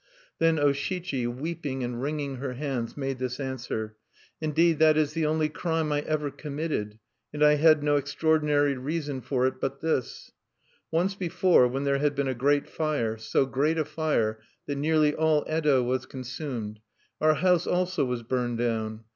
Then 0.39 0.57
O 0.57 0.73
Shichi, 0.73 1.27
weeping 1.27 1.83
and 1.83 2.01
wringing 2.01 2.37
her 2.37 2.53
hands, 2.53 2.97
made 2.97 3.19
this 3.19 3.39
answer: 3.39 3.97
"Indeed, 4.41 4.79
that 4.79 4.97
is 4.97 5.13
the 5.13 5.27
only 5.27 5.47
crime 5.47 5.91
I 5.91 5.99
ever 6.01 6.31
committed; 6.31 6.97
and 7.31 7.43
I 7.43 7.53
had 7.53 7.83
no 7.83 7.97
extraordinary 7.97 8.75
reason 8.75 9.21
for 9.21 9.45
it 9.45 9.61
but 9.61 9.81
this: 9.81 10.31
"Once 10.89 11.13
before, 11.13 11.67
when 11.67 11.83
there 11.83 11.99
had 11.99 12.15
been 12.15 12.27
a 12.27 12.33
great 12.33 12.67
fire, 12.67 13.15
so 13.19 13.45
great 13.45 13.77
a 13.77 13.85
fire 13.85 14.39
that 14.65 14.77
nearly 14.79 15.13
all 15.13 15.45
Yedo 15.45 15.83
was 15.85 16.07
consumed, 16.07 16.79
our 17.21 17.35
house 17.35 17.67
also 17.67 18.03
was 18.03 18.23
burned 18.23 18.57
down. 18.57 19.03